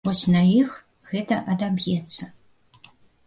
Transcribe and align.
Вось 0.07 0.21
на 0.35 0.39
іх 0.61 0.69
гэта 1.11 1.37
адаб'ецца. 1.55 2.31